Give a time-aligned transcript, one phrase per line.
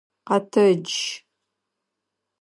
[0.27, 0.95] Къэтэдж!